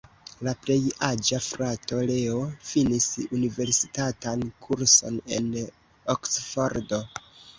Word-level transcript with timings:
La 0.45 0.51
plej 0.61 0.77
aĝa 1.07 1.37
frato, 1.47 1.99
Leo, 2.11 2.39
finis 2.69 3.05
universitatan 3.39 4.47
kurson 4.67 5.19
en 5.37 5.51
Oksfordo. 6.17 7.03